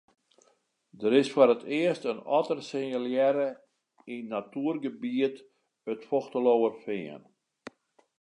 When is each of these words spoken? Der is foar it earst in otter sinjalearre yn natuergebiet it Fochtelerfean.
Der 1.01 1.13
is 1.19 1.29
foar 1.33 1.51
it 1.55 1.63
earst 1.79 2.07
in 2.11 2.19
otter 2.37 2.59
sinjalearre 2.69 3.49
yn 4.13 4.23
natuergebiet 4.31 5.37
it 5.91 6.01
Fochtelerfean. 6.09 7.21